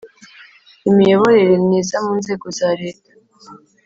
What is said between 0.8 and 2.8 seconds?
imiyoborere myiza mu nzego za